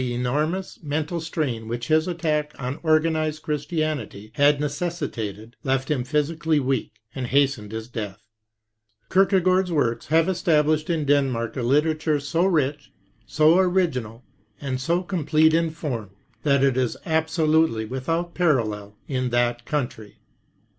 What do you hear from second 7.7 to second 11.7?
his death. Kierkegaard's works have es tablished in Denmark a